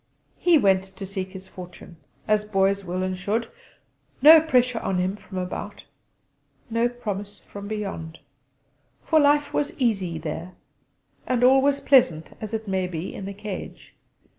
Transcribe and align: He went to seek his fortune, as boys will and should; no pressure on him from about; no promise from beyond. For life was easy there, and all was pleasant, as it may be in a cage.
He 0.39 0.57
went 0.57 0.85
to 0.95 1.05
seek 1.05 1.27
his 1.29 1.47
fortune, 1.47 1.97
as 2.27 2.43
boys 2.43 2.83
will 2.83 3.03
and 3.03 3.15
should; 3.15 3.51
no 4.19 4.41
pressure 4.41 4.79
on 4.79 4.97
him 4.97 5.15
from 5.15 5.37
about; 5.37 5.83
no 6.71 6.89
promise 6.89 7.39
from 7.41 7.67
beyond. 7.67 8.17
For 9.05 9.19
life 9.19 9.53
was 9.53 9.77
easy 9.79 10.17
there, 10.17 10.53
and 11.27 11.43
all 11.43 11.61
was 11.61 11.81
pleasant, 11.81 12.35
as 12.41 12.51
it 12.51 12.67
may 12.67 12.87
be 12.87 13.13
in 13.13 13.27
a 13.27 13.33
cage. 13.35 13.93